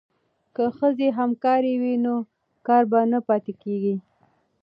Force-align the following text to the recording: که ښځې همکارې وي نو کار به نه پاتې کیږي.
که 0.55 0.63
ښځې 0.77 1.07
همکارې 1.19 1.73
وي 1.81 1.95
نو 2.05 2.15
کار 2.67 2.83
به 2.91 2.99
نه 3.11 3.19
پاتې 3.27 3.53
کیږي. 3.61 3.95